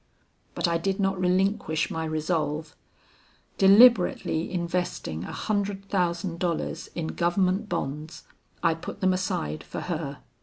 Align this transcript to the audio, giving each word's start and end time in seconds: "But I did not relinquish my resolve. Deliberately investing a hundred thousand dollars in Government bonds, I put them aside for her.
"But 0.55 0.67
I 0.67 0.79
did 0.79 0.99
not 0.99 1.21
relinquish 1.21 1.91
my 1.91 2.05
resolve. 2.05 2.75
Deliberately 3.59 4.51
investing 4.51 5.23
a 5.23 5.31
hundred 5.31 5.89
thousand 5.89 6.39
dollars 6.39 6.89
in 6.95 7.05
Government 7.09 7.69
bonds, 7.69 8.23
I 8.63 8.73
put 8.73 8.99
them 9.01 9.13
aside 9.13 9.63
for 9.63 9.81
her. 9.81 10.17